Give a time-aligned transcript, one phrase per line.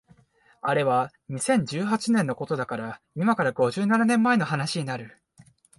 [0.61, 5.21] あれは二千十八年のことだから今から五十七年前の話になる